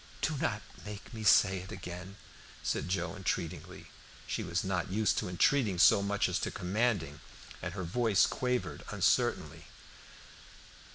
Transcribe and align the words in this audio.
"Do 0.23 0.35
not 0.37 0.63
make 0.83 1.13
me 1.13 1.23
say 1.23 1.59
it 1.59 1.71
again," 1.71 2.15
said 2.63 2.89
Joe, 2.89 3.15
entreatingly. 3.15 3.85
She 4.25 4.43
was 4.43 4.63
not 4.63 4.89
used 4.89 5.19
to 5.19 5.29
entreating 5.29 5.77
so 5.77 6.01
much 6.01 6.27
as 6.27 6.39
to 6.39 6.49
commanding, 6.49 7.21
and 7.61 7.75
her 7.75 7.83
voice 7.83 8.25
quavered 8.25 8.83
uncertainly. 8.89 9.65